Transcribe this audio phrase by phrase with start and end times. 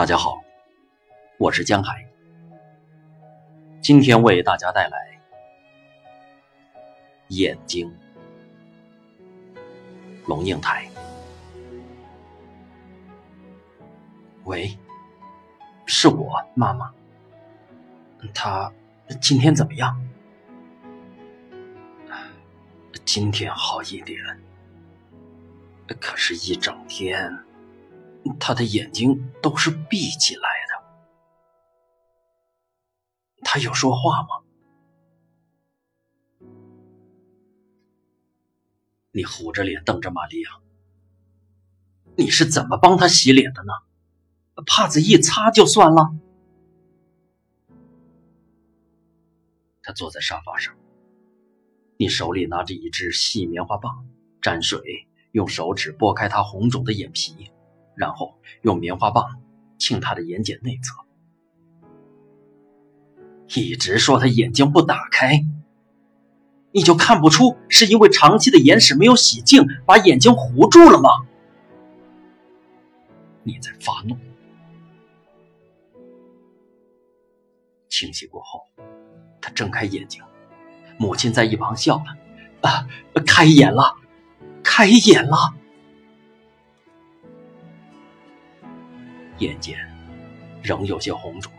[0.00, 0.42] 大家好，
[1.36, 2.08] 我是江海，
[3.82, 5.20] 今天为大家带来
[7.28, 7.94] 眼睛。
[10.26, 10.88] 龙应台，
[14.44, 14.74] 喂，
[15.84, 16.90] 是我妈妈，
[18.32, 18.72] 她
[19.20, 20.02] 今天怎么样？
[23.04, 24.18] 今天好一点，
[26.00, 27.38] 可是，一整天。
[28.38, 30.84] 他的眼睛都是闭起来的。
[33.42, 34.28] 他有说话吗？
[39.12, 40.50] 你虎着脸瞪着玛利亚，
[42.16, 43.72] 你是怎么帮他洗脸的呢？
[44.66, 46.14] 帕子一擦就算了。
[49.82, 50.76] 他坐在沙发上，
[51.96, 54.06] 你手里拿着一支细棉花棒，
[54.40, 57.50] 沾水，用手指拨开他红肿的眼皮。
[58.00, 59.42] 然后用棉花棒
[59.76, 61.04] 沁他的眼睑内侧，
[63.60, 65.44] 一直说他眼睛不打开，
[66.72, 71.10] 你就看不出是因为长期的眼屎没有洗净，把眼睛糊住了吗？
[73.42, 74.16] 你在发怒。
[77.90, 78.62] 清洗过后，
[79.42, 80.22] 他睁开眼睛，
[80.96, 82.16] 母亲在一旁笑了
[82.66, 82.88] ：“啊，
[83.26, 83.94] 开眼了，
[84.62, 85.54] 开眼了。”
[89.40, 89.74] 眼睑
[90.62, 91.50] 仍有些红肿，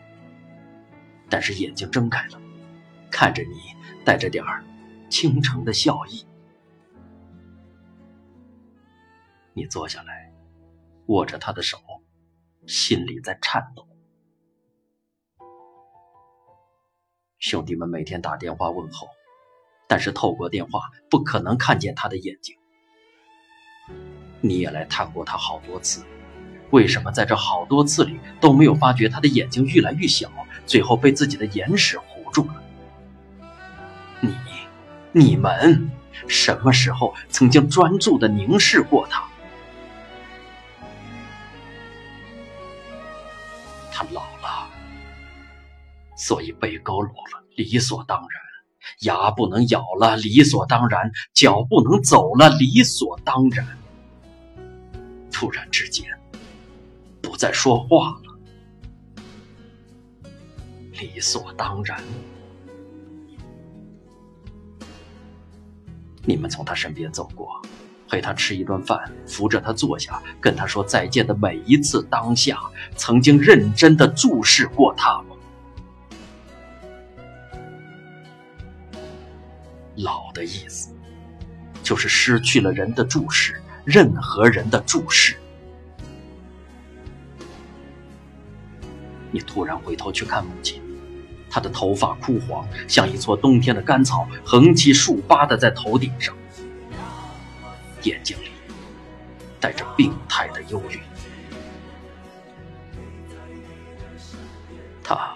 [1.29, 2.39] 但是眼睛睁开了，
[3.09, 3.55] 看着你，
[4.05, 4.63] 带着点儿
[5.09, 6.23] 倾城的笑意。
[9.53, 10.31] 你坐下来，
[11.07, 11.79] 握着他的手，
[12.67, 13.87] 心里在颤抖。
[17.39, 19.07] 兄弟们每天打电话问候，
[19.87, 22.55] 但是透过电话不可能看见他的眼睛。
[24.39, 26.05] 你也来探过他好多次。
[26.71, 30.31] 为什么在这好多次里都没有发觉他的眼睛越来越小，
[30.65, 32.63] 最后被自己的眼屎糊住了？
[34.21, 34.35] 你、
[35.11, 35.91] 你们
[36.27, 39.27] 什么时候曾经专注的凝视过他？
[43.91, 44.69] 他老了，
[46.15, 48.29] 所以背佝偻了，理所当然；
[49.01, 53.67] 牙不能咬了，理所当然；脚不能走了，理所当然。
[55.31, 56.05] 突然之间。
[57.41, 58.37] 在说话了，
[60.91, 61.99] 理所当然。
[66.23, 67.59] 你们从他身边走过，
[68.07, 72.61] 陪他吃一顿饭，扶着他坐下，跟他说再见的每一次当下，
[72.95, 75.35] 曾经认真的注视过他吗？
[79.95, 80.93] 老的意思，
[81.81, 85.35] 就是失去了人的注视，任何人的注视。
[89.31, 90.81] 你突然回头去看母亲，
[91.49, 96.35] 她的头发枯黄，像一撮冬天的干草，横七竖八的在头顶上，
[98.03, 98.51] 眼睛里
[99.59, 100.99] 带着病态的忧郁。
[105.03, 105.35] 他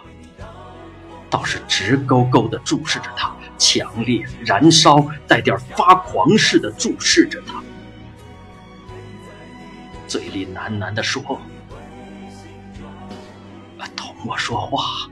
[1.30, 7.62] 倒是直勾勾的注视着他，强烈、燃烧、带点发狂似的注视着他，
[10.08, 11.40] 嘴里喃喃的说。
[14.26, 15.08] 我说话，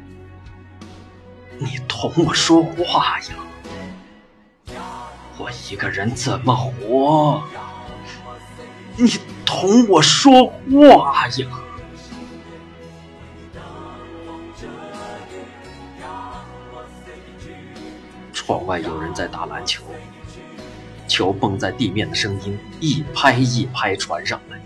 [1.59, 3.35] 你同我说话呀！
[5.38, 7.44] 我一个人怎么活？
[8.97, 11.47] 你同我说话呀！
[18.34, 19.84] 窗外有人在打篮球，
[21.07, 24.59] 球蹦在地面的声音一拍一拍传上来，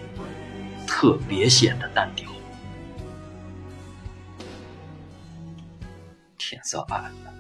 [0.88, 2.32] 特别显得单调。
[6.68, 7.34] 天色暗了，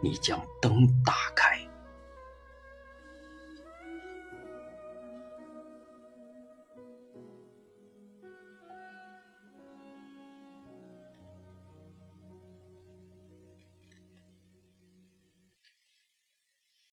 [0.00, 1.59] 你将灯打开。